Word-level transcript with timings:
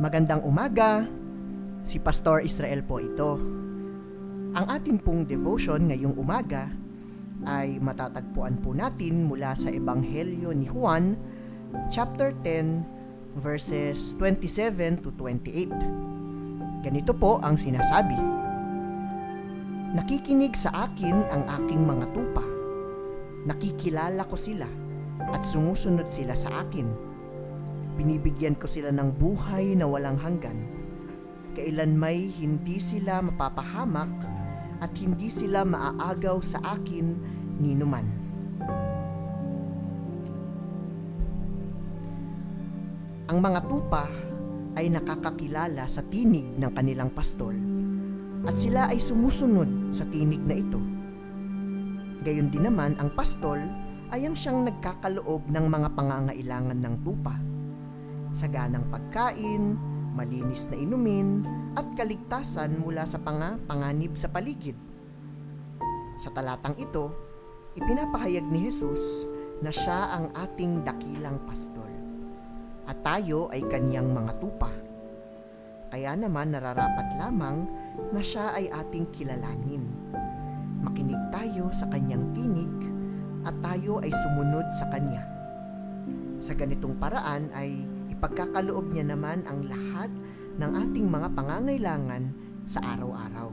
Magandang 0.00 0.40
umaga. 0.48 1.04
Si 1.84 2.00
Pastor 2.00 2.40
Israel 2.40 2.80
po 2.88 3.04
ito. 3.04 3.36
Ang 4.56 4.64
atin 4.64 4.96
pong 4.96 5.28
devotion 5.28 5.92
ngayong 5.92 6.16
umaga 6.16 6.72
ay 7.44 7.76
matatagpuan 7.84 8.64
po 8.64 8.72
natin 8.72 9.28
mula 9.28 9.52
sa 9.52 9.68
Ebanghelyo 9.68 10.56
ni 10.56 10.64
Juan, 10.72 11.20
chapter 11.92 12.32
10, 12.32 13.44
verses 13.44 14.16
27 14.16 15.04
to 15.04 15.12
28. 15.20 15.68
Ganito 16.80 17.12
po 17.12 17.36
ang 17.44 17.60
sinasabi. 17.60 18.16
Nakikinig 20.00 20.56
sa 20.56 20.88
akin 20.88 21.28
ang 21.28 21.44
aking 21.60 21.84
mga 21.84 22.08
tupa. 22.16 22.44
Nakikilala 23.44 24.24
ko 24.24 24.40
sila 24.40 24.64
at 25.28 25.44
sumusunod 25.44 26.08
sila 26.08 26.32
sa 26.32 26.64
akin. 26.64 27.09
Binibigyan 27.98 28.58
ko 28.58 28.70
sila 28.70 28.94
ng 28.94 29.16
buhay 29.18 29.74
na 29.74 29.88
walang 29.88 30.18
hanggan. 30.20 30.66
Kailan 31.56 31.98
may 31.98 32.30
hindi 32.30 32.78
sila 32.78 33.24
mapapahamak 33.24 34.12
at 34.80 34.92
hindi 34.96 35.28
sila 35.28 35.66
maaagaw 35.66 36.38
sa 36.40 36.62
akin 36.78 37.06
ni 37.60 37.74
numan. 37.76 38.06
Ang 43.30 43.38
mga 43.38 43.60
tupa 43.70 44.10
ay 44.74 44.90
nakakakilala 44.90 45.86
sa 45.86 46.02
tinig 46.02 46.50
ng 46.58 46.72
kanilang 46.74 47.14
pastol 47.14 47.54
at 48.48 48.56
sila 48.56 48.88
ay 48.90 48.98
sumusunod 48.98 49.92
sa 49.94 50.02
tinig 50.08 50.42
na 50.42 50.56
ito. 50.58 50.80
Gayon 52.26 52.50
din 52.50 52.66
naman 52.66 52.98
ang 52.98 53.12
pastol 53.14 53.60
ay 54.10 54.26
ang 54.26 54.34
siyang 54.34 54.66
nagkakaloob 54.66 55.46
ng 55.46 55.66
mga 55.70 55.88
pangangailangan 55.94 56.78
ng 56.82 56.94
tupa. 57.06 57.49
Saganang 58.30 58.86
pagkain, 58.94 59.74
malinis 60.14 60.70
na 60.70 60.78
inumin, 60.78 61.42
at 61.74 61.86
kaligtasan 61.94 62.78
mula 62.82 63.06
sa 63.06 63.18
panga 63.18 63.58
panganib 63.66 64.14
sa 64.14 64.30
paligid. 64.30 64.78
Sa 66.18 66.30
talatang 66.34 66.74
ito, 66.78 67.10
ipinapahayag 67.78 68.46
ni 68.50 68.70
Jesus 68.70 69.30
na 69.62 69.70
siya 69.70 70.14
ang 70.14 70.32
ating 70.34 70.82
dakilang 70.82 71.42
pastol 71.46 71.90
at 72.90 72.98
tayo 73.06 73.46
ay 73.54 73.62
kaniyang 73.70 74.10
mga 74.10 74.42
tupa. 74.42 74.70
Kaya 75.94 76.18
naman 76.18 76.50
nararapat 76.50 77.14
lamang 77.18 77.66
na 78.10 78.18
siya 78.18 78.50
ay 78.54 78.66
ating 78.66 79.10
kilalanin. 79.14 79.86
Makinig 80.82 81.22
tayo 81.30 81.70
sa 81.70 81.86
kanyang 81.86 82.26
tinig 82.34 82.70
at 83.46 83.54
tayo 83.62 84.02
ay 84.02 84.10
sumunod 84.10 84.66
sa 84.74 84.86
kanya. 84.90 85.22
Sa 86.42 86.56
ganitong 86.58 86.98
paraan 86.98 87.52
ay 87.54 87.84
ipagkakaloob 88.20 88.92
niya 88.92 89.16
naman 89.16 89.40
ang 89.48 89.64
lahat 89.64 90.12
ng 90.60 90.72
ating 90.76 91.08
mga 91.08 91.32
pangangailangan 91.32 92.28
sa 92.68 92.84
araw-araw. 92.92 93.48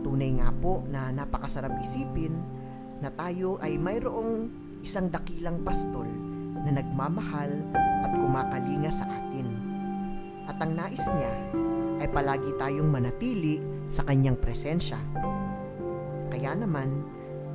Tunay 0.00 0.40
nga 0.40 0.48
po 0.56 0.88
na 0.88 1.12
napakasarap 1.12 1.76
isipin 1.84 2.40
na 3.04 3.12
tayo 3.12 3.60
ay 3.60 3.76
mayroong 3.76 4.48
isang 4.80 5.12
dakilang 5.12 5.60
pastol 5.60 6.08
na 6.64 6.80
nagmamahal 6.80 7.52
at 8.00 8.12
kumakalinga 8.16 8.88
sa 8.88 9.04
atin. 9.04 9.44
At 10.48 10.56
ang 10.64 10.72
nais 10.72 11.04
niya 11.04 11.32
ay 12.00 12.08
palagi 12.08 12.56
tayong 12.56 12.88
manatili 12.88 13.60
sa 13.92 14.08
kanyang 14.08 14.40
presensya. 14.40 14.96
Kaya 16.32 16.56
naman, 16.56 17.04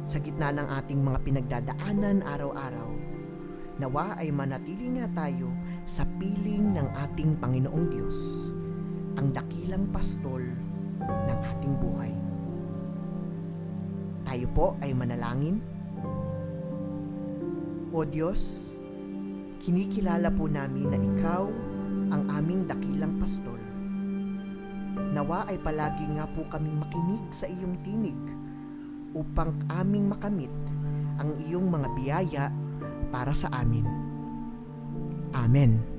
sa 0.05 0.21
gitna 0.21 0.53
ng 0.53 0.69
ating 0.69 1.01
mga 1.01 1.19
pinagdadaanan 1.25 2.21
araw-araw, 2.21 3.14
nawa 3.75 4.15
ay 4.15 4.31
manatili 4.31 4.87
nga 4.95 5.07
tayo 5.11 5.51
sa 5.83 6.07
piling 6.17 6.75
ng 6.75 6.88
ating 7.07 7.35
Panginoong 7.44 7.88
Diyos, 7.91 8.17
ang 9.19 9.35
dakilang 9.35 9.91
pastol 9.91 10.44
ng 11.03 11.39
ating 11.55 11.75
buhay. 11.83 12.13
Tayo 14.25 14.47
po 14.55 14.66
ay 14.79 14.95
manalangin. 14.95 15.59
O 17.95 18.03
Diyos, 18.03 18.75
kinikilala 19.63 20.31
po 20.33 20.47
namin 20.51 20.91
na 20.91 21.00
Ikaw 21.00 21.44
ang 22.11 22.23
aming 22.31 22.67
dakilang 22.67 23.16
pastol. 23.19 23.59
Nawa 25.16 25.47
ay 25.47 25.59
palagi 25.59 26.07
nga 26.16 26.27
po 26.31 26.44
kaming 26.51 26.79
makinig 26.79 27.27
sa 27.31 27.47
iyong 27.47 27.75
tinig 27.83 28.19
upang 29.16 29.55
aming 29.71 30.11
makamit 30.11 30.51
ang 31.16 31.31
iyong 31.39 31.71
mga 31.71 31.88
biyaya 31.95 32.45
para 33.15 33.31
sa 33.31 33.47
amin. 33.55 33.87
Amen. 35.31 35.94